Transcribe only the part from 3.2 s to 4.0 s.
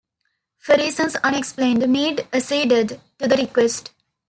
the request.